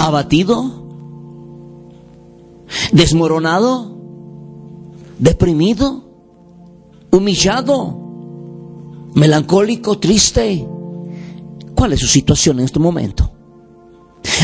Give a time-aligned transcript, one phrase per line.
[0.00, 0.64] Abatido,
[2.92, 3.96] desmoronado,
[5.18, 6.04] deprimido,
[7.10, 7.98] humillado,
[9.14, 10.66] melancólico, triste.
[11.74, 13.30] ¿Cuál es su situación en este momento?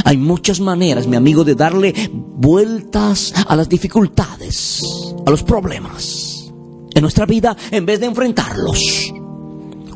[0.05, 4.82] Hay muchas maneras, mi amigo, de darle vueltas a las dificultades,
[5.27, 6.52] a los problemas
[6.95, 9.12] en nuestra vida en vez de enfrentarlos.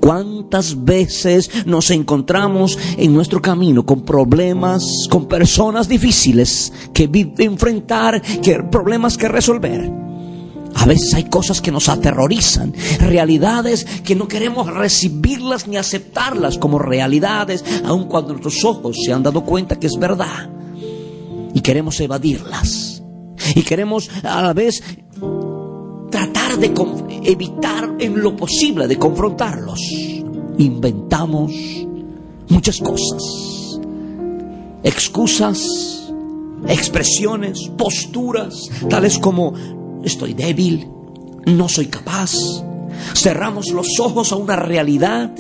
[0.01, 8.63] ¿Cuántas veces nos encontramos en nuestro camino con problemas, con personas difíciles que enfrentar, que
[8.71, 9.91] problemas que resolver?
[10.75, 16.79] A veces hay cosas que nos aterrorizan, realidades que no queremos recibirlas ni aceptarlas como
[16.79, 20.51] realidades, aun cuando nuestros ojos se han dado cuenta que es verdad.
[21.53, 23.03] Y queremos evadirlas.
[23.55, 24.83] Y queremos a la vez
[26.11, 26.73] tratar de
[27.25, 29.81] evitar en lo posible de confrontarlos.
[30.59, 31.53] Inventamos
[32.49, 33.81] muchas cosas,
[34.83, 36.13] excusas,
[36.69, 39.55] expresiones, posturas, tales como
[40.05, 40.89] estoy débil,
[41.47, 42.33] no soy capaz.
[43.15, 45.35] Cerramos los ojos a una realidad.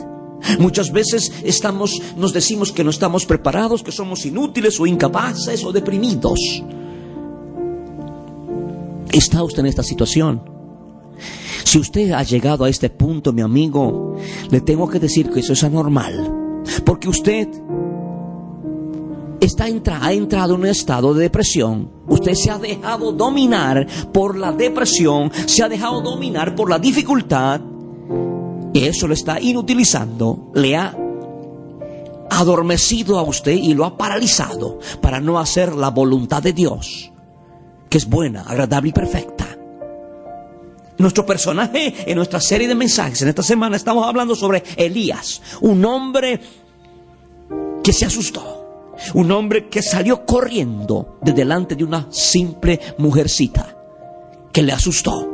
[0.58, 5.72] Muchas veces estamos, nos decimos que no estamos preparados, que somos inútiles o incapaces o
[5.72, 6.62] deprimidos.
[9.12, 10.59] ¿Está usted en esta situación?
[11.70, 14.16] Si usted ha llegado a este punto, mi amigo,
[14.50, 16.60] le tengo que decir que eso es anormal.
[16.84, 17.46] Porque usted
[19.40, 21.88] está ha entrado en un estado de depresión.
[22.08, 27.60] Usted se ha dejado dominar por la depresión, se ha dejado dominar por la dificultad.
[28.72, 30.92] Y eso lo está inutilizando, le ha
[32.30, 37.12] adormecido a usted y lo ha paralizado para no hacer la voluntad de Dios,
[37.88, 39.39] que es buena, agradable y perfecta.
[41.00, 45.82] Nuestro personaje en nuestra serie de mensajes en esta semana estamos hablando sobre Elías, un
[45.86, 46.38] hombre
[47.82, 48.58] que se asustó.
[49.14, 53.74] Un hombre que salió corriendo de delante de una simple mujercita
[54.52, 55.26] que le asustó.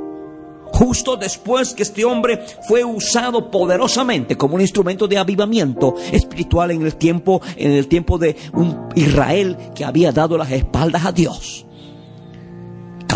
[0.66, 6.83] Justo después que este hombre fue usado poderosamente como un instrumento de avivamiento espiritual en
[6.83, 11.66] el tiempo, en el tiempo de un Israel que había dado las espaldas a Dios.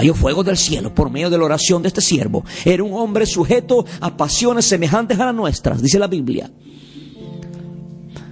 [0.00, 2.42] Cayó fuego del cielo por medio de la oración de este siervo.
[2.64, 6.50] Era un hombre sujeto a pasiones semejantes a las nuestras, dice la Biblia.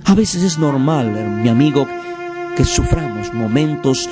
[0.06, 1.86] A veces es normal, mi amigo,
[2.56, 4.08] que suframos momentos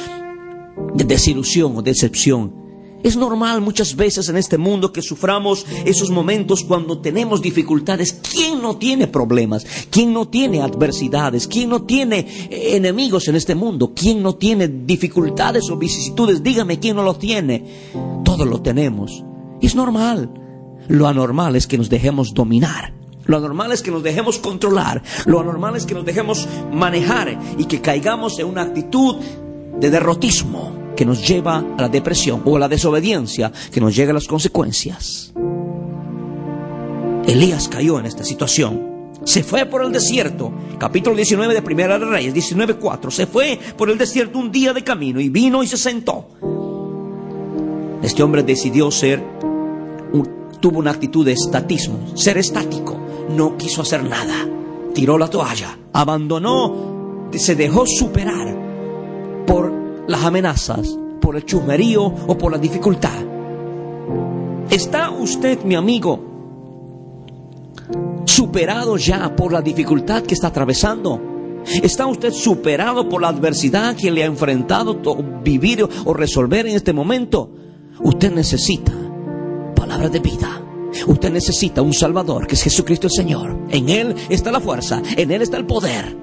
[0.96, 2.65] de desilusión o decepción.
[3.02, 8.20] Es normal muchas veces en este mundo que suframos esos momentos cuando tenemos dificultades.
[8.32, 9.66] ¿Quién no tiene problemas?
[9.90, 11.46] ¿Quién no tiene adversidades?
[11.46, 13.92] ¿Quién no tiene enemigos en este mundo?
[13.94, 16.42] ¿Quién no tiene dificultades o vicisitudes?
[16.42, 17.64] Dígame quién no los tiene.
[18.24, 19.24] Todos lo tenemos.
[19.60, 20.30] Es normal.
[20.88, 22.92] Lo anormal es que nos dejemos dominar.
[23.26, 25.02] Lo anormal es que nos dejemos controlar.
[25.26, 29.16] Lo anormal es que nos dejemos manejar y que caigamos en una actitud
[29.80, 34.10] de derrotismo que nos lleva a la depresión o a la desobediencia que nos llega
[34.10, 35.32] a las consecuencias.
[37.26, 38.96] Elías cayó en esta situación.
[39.24, 40.52] Se fue por el desierto.
[40.78, 43.10] Capítulo 19 de Primera de Reyes, 19.4.
[43.10, 46.28] Se fue por el desierto un día de camino y vino y se sentó.
[48.02, 49.22] Este hombre decidió ser,
[50.60, 52.96] tuvo una actitud de estatismo, ser estático.
[53.30, 54.48] No quiso hacer nada.
[54.94, 55.76] Tiró la toalla.
[55.92, 58.65] Abandonó, se dejó superar
[60.06, 63.24] las amenazas, por el chusmerío o por la dificultad.
[64.70, 66.20] ¿Está usted, mi amigo,
[68.24, 71.20] superado ya por la dificultad que está atravesando?
[71.82, 75.00] ¿Está usted superado por la adversidad que le ha enfrentado
[75.42, 77.50] vivir o resolver en este momento?
[78.02, 78.92] Usted necesita
[79.74, 80.62] palabra de vida.
[81.06, 83.56] Usted necesita un Salvador, que es Jesucristo el Señor.
[83.70, 86.16] En Él está la fuerza, en Él está el poder.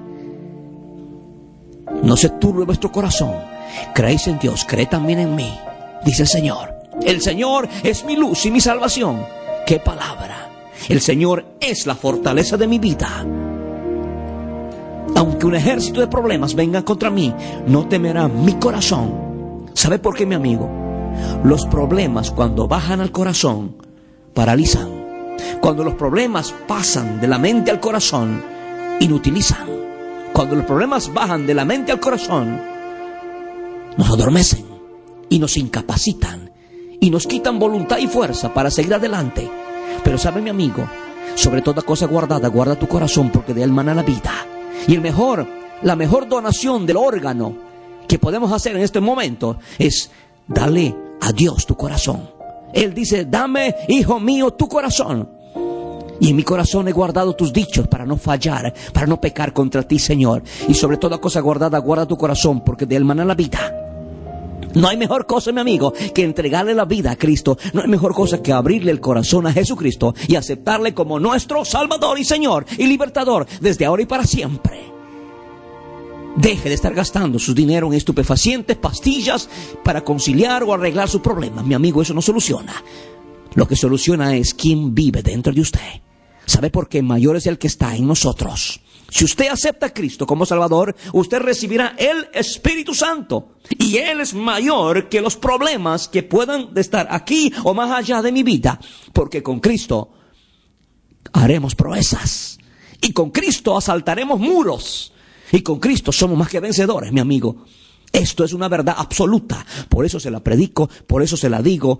[2.02, 3.53] No se turbe vuestro corazón.
[3.94, 5.58] Creéis en Dios, cree también en mí,
[6.04, 6.74] dice el Señor.
[7.02, 9.24] El Señor es mi luz y mi salvación.
[9.66, 10.50] ¿Qué palabra?
[10.88, 13.24] El Señor es la fortaleza de mi vida.
[15.16, 17.32] Aunque un ejército de problemas venga contra mí,
[17.66, 19.66] no temerá mi corazón.
[19.74, 20.68] ¿Sabe por qué, mi amigo?
[21.44, 23.76] Los problemas cuando bajan al corazón
[24.34, 25.04] paralizan.
[25.60, 28.42] Cuando los problemas pasan de la mente al corazón,
[29.00, 29.68] inutilizan.
[30.32, 32.60] Cuando los problemas bajan de la mente al corazón,
[33.96, 34.64] nos adormecen
[35.28, 36.50] y nos incapacitan
[37.00, 39.50] y nos quitan voluntad y fuerza para seguir adelante.
[40.02, 40.88] Pero sabe mi amigo,
[41.34, 44.32] sobre toda cosa guardada, guarda tu corazón porque de él mana la vida.
[44.86, 45.46] Y el mejor,
[45.82, 47.56] la mejor donación del órgano
[48.08, 50.10] que podemos hacer en este momento es
[50.46, 52.30] darle a Dios tu corazón.
[52.72, 55.28] Él dice, dame, hijo mío, tu corazón.
[56.20, 59.82] Y en mi corazón he guardado tus dichos para no fallar, para no pecar contra
[59.82, 60.42] ti, Señor.
[60.68, 63.83] Y sobre toda cosa guardada, guarda tu corazón, porque de él mana la vida.
[64.74, 67.56] No hay mejor cosa, mi amigo, que entregarle la vida a Cristo.
[67.72, 72.18] No hay mejor cosa que abrirle el corazón a Jesucristo y aceptarle como nuestro Salvador
[72.18, 74.92] y Señor y Libertador desde ahora y para siempre.
[76.36, 79.48] Deje de estar gastando su dinero en estupefacientes, pastillas
[79.84, 81.64] para conciliar o arreglar sus problemas.
[81.64, 82.74] Mi amigo, eso no soluciona.
[83.54, 86.02] Lo que soluciona es quién vive dentro de usted.
[86.44, 87.02] ¿Sabe por qué?
[87.02, 88.80] Mayor es el que está en nosotros.
[89.10, 93.56] Si usted acepta a Cristo como Salvador, usted recibirá el Espíritu Santo.
[93.78, 98.32] Y Él es mayor que los problemas que puedan estar aquí o más allá de
[98.32, 98.80] mi vida.
[99.12, 100.10] Porque con Cristo
[101.32, 102.58] haremos proezas.
[103.00, 105.12] Y con Cristo asaltaremos muros.
[105.52, 107.64] Y con Cristo somos más que vencedores, mi amigo.
[108.12, 109.64] Esto es una verdad absoluta.
[109.88, 111.98] Por eso se la predico, por eso se la digo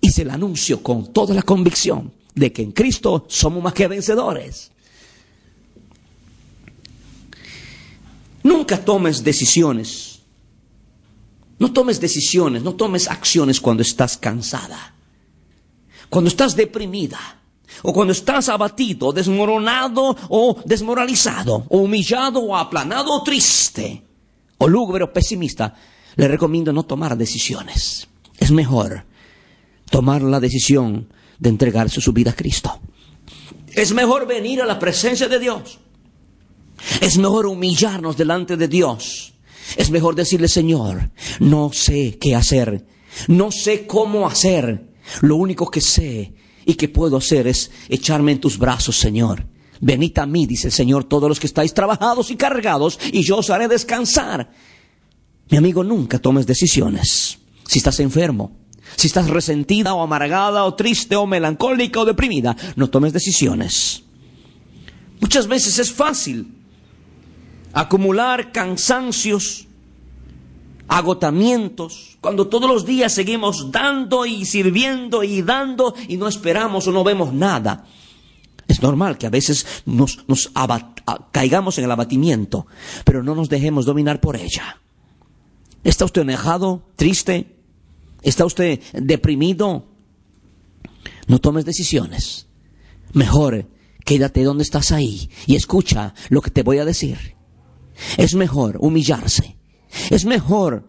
[0.00, 3.88] y se la anuncio con toda la convicción de que en Cristo somos más que
[3.88, 4.70] vencedores.
[8.44, 10.20] Nunca tomes decisiones.
[11.58, 14.94] No tomes decisiones, no tomes acciones cuando estás cansada.
[16.10, 17.18] Cuando estás deprimida.
[17.82, 24.04] O cuando estás abatido, desmoronado o desmoralizado, o humillado o aplanado o triste,
[24.58, 25.74] o lúgubre o pesimista,
[26.14, 28.06] le recomiendo no tomar decisiones.
[28.38, 29.04] Es mejor
[29.90, 31.08] tomar la decisión
[31.38, 32.78] de entregarse su vida a Cristo.
[33.72, 35.80] Es mejor venir a la presencia de Dios
[37.00, 39.34] es mejor humillarnos delante de Dios.
[39.76, 41.10] Es mejor decirle, Señor,
[41.40, 42.86] no sé qué hacer.
[43.28, 44.90] No sé cómo hacer.
[45.22, 46.34] Lo único que sé
[46.66, 49.46] y que puedo hacer es echarme en tus brazos, Señor.
[49.80, 53.38] Venid a mí, dice el Señor, todos los que estáis trabajados y cargados, y yo
[53.38, 54.50] os haré descansar.
[55.50, 57.38] Mi amigo, nunca tomes decisiones.
[57.66, 58.56] Si estás enfermo,
[58.96, 64.04] si estás resentida o amargada o triste o melancólica o deprimida, no tomes decisiones.
[65.20, 66.63] Muchas veces es fácil
[67.74, 69.66] acumular cansancios,
[70.88, 76.92] agotamientos, cuando todos los días seguimos dando y sirviendo y dando y no esperamos o
[76.92, 77.84] no vemos nada.
[78.66, 80.24] Es normal que a veces nos,
[81.32, 82.66] caigamos en el abatimiento,
[83.04, 84.80] pero no nos dejemos dominar por ella.
[85.82, 87.56] ¿Está usted enojado, triste?
[88.22, 89.84] ¿Está usted deprimido?
[91.26, 92.46] No tomes decisiones.
[93.12, 93.66] Mejor
[94.04, 97.33] quédate donde estás ahí y escucha lo que te voy a decir.
[98.16, 99.56] Es mejor humillarse.
[100.10, 100.84] Es mejor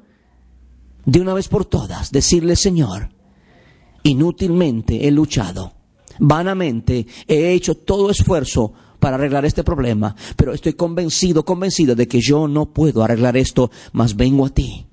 [1.06, 3.10] de una vez por todas decirle, Señor,
[4.04, 5.74] inútilmente he luchado,
[6.20, 12.20] vanamente he hecho todo esfuerzo para arreglar este problema, pero estoy convencido, convencido de que
[12.20, 14.88] yo no puedo arreglar esto, mas vengo a ti.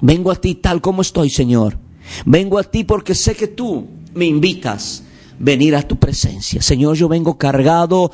[0.00, 1.78] Vengo a ti tal como estoy, Señor.
[2.26, 6.62] Vengo a ti porque sé que tú me invitas a venir a tu presencia.
[6.62, 8.12] Señor, yo vengo cargado,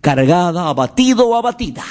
[0.00, 1.84] cargada, abatido o abatida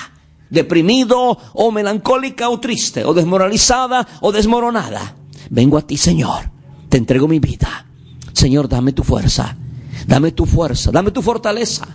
[0.49, 5.15] deprimido o melancólica o triste o desmoralizada o desmoronada.
[5.49, 6.51] Vengo a ti, Señor.
[6.89, 7.85] Te entrego mi vida.
[8.33, 9.57] Señor, dame tu fuerza.
[10.05, 10.91] Dame tu fuerza.
[10.91, 11.87] Dame tu fortaleza.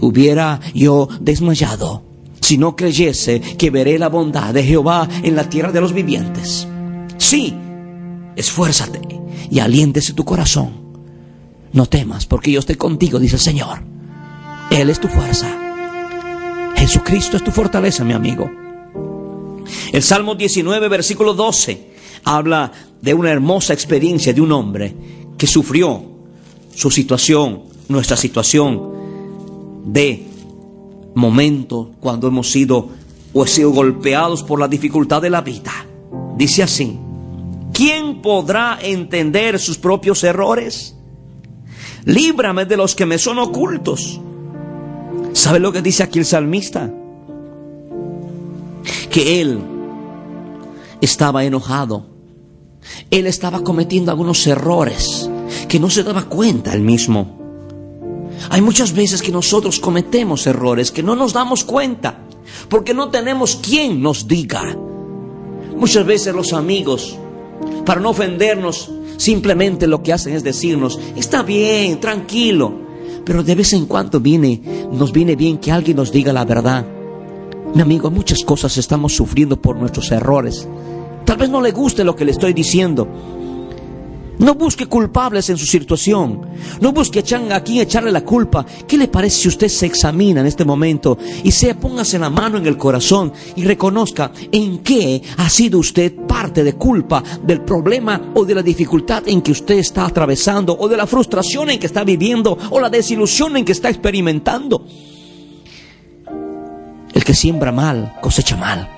[0.00, 2.02] Hubiera yo desmayado
[2.40, 6.68] si no creyese que veré la bondad de Jehová en la tierra de los vivientes.
[7.18, 7.54] Sí,
[8.36, 9.00] esfuérzate
[9.50, 10.86] y aliéntese tu corazón.
[11.72, 13.82] No temas, porque yo estoy contigo, dice el Señor.
[14.70, 15.75] Él es tu fuerza.
[16.86, 18.48] Jesucristo es tu fortaleza, mi amigo.
[19.92, 21.90] El Salmo 19, versículo 12,
[22.22, 22.70] habla
[23.02, 24.94] de una hermosa experiencia de un hombre
[25.36, 26.04] que sufrió
[26.72, 28.92] su situación, nuestra situación
[29.86, 30.28] de
[31.16, 32.90] momento cuando hemos sido
[33.32, 35.72] o he sido golpeados por la dificultad de la vida.
[36.36, 36.96] Dice así,
[37.72, 40.94] ¿quién podrá entender sus propios errores?
[42.04, 44.20] Líbrame de los que me son ocultos.
[45.36, 46.90] ¿Sabe lo que dice aquí el salmista?
[49.10, 49.60] Que él
[51.02, 52.06] estaba enojado.
[53.10, 55.28] Él estaba cometiendo algunos errores
[55.68, 57.38] que no se daba cuenta él mismo.
[58.48, 62.18] Hay muchas veces que nosotros cometemos errores que no nos damos cuenta
[62.70, 64.74] porque no tenemos quien nos diga.
[65.76, 67.14] Muchas veces los amigos,
[67.84, 72.85] para no ofendernos, simplemente lo que hacen es decirnos, está bien, tranquilo.
[73.26, 76.86] Pero de vez en cuando viene, nos viene bien que alguien nos diga la verdad.
[77.74, 80.68] Mi amigo, muchas cosas estamos sufriendo por nuestros errores.
[81.24, 83.08] Tal vez no le guste lo que le estoy diciendo,
[84.38, 86.46] no busque culpables en su situación.
[86.80, 88.66] No busque a quién echarle la culpa.
[88.86, 92.58] ¿Qué le parece si usted se examina en este momento y se póngase la mano
[92.58, 98.32] en el corazón y reconozca en qué ha sido usted parte de culpa del problema
[98.34, 101.86] o de la dificultad en que usted está atravesando o de la frustración en que
[101.86, 104.86] está viviendo o la desilusión en que está experimentando?
[107.12, 108.90] El que siembra mal cosecha mal.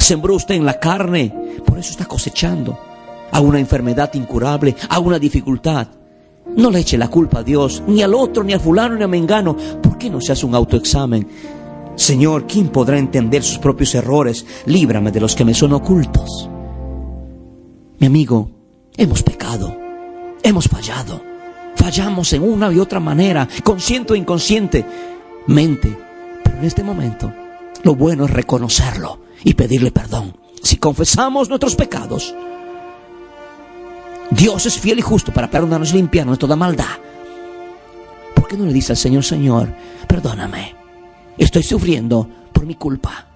[0.00, 1.32] Sembró usted en la carne,
[1.64, 2.93] por eso está cosechando
[3.34, 5.88] a una enfermedad incurable, a una dificultad.
[6.56, 9.08] No le eche la culpa a Dios, ni al otro, ni al fulano, ni a
[9.08, 9.56] Mengano.
[9.82, 11.26] ¿Por qué no se hace un autoexamen?
[11.96, 14.46] Señor, ¿quién podrá entender sus propios errores?
[14.66, 16.48] Líbrame de los que me son ocultos.
[17.98, 18.50] Mi amigo,
[18.96, 19.76] hemos pecado,
[20.40, 21.20] hemos fallado,
[21.74, 24.86] fallamos en una y otra manera, consciente o inconsciente,
[25.48, 25.96] mente.
[26.44, 27.32] Pero en este momento,
[27.82, 30.36] lo bueno es reconocerlo y pedirle perdón.
[30.62, 32.32] Si confesamos nuestros pecados,
[34.30, 36.84] Dios es fiel y justo para perdonarnos y limpiarnos de toda maldad.
[38.34, 39.68] ¿Por qué no le dice al Señor, Señor,
[40.06, 40.74] perdóname?
[41.36, 43.26] Estoy sufriendo por mi culpa.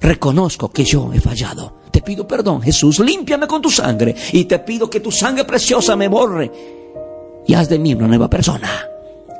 [0.00, 1.80] Reconozco que yo he fallado.
[1.90, 5.96] Te pido perdón, Jesús, límpiame con tu sangre y te pido que tu sangre preciosa
[5.96, 6.50] me borre
[7.46, 8.70] y haz de mí una nueva persona.